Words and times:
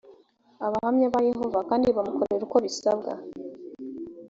abahamya 0.65 1.11
ba 1.13 1.19
yehova 1.29 1.59
kandi 1.69 1.87
bamukorere 1.95 2.43
uko 2.47 2.57
bisabwa 2.65 3.11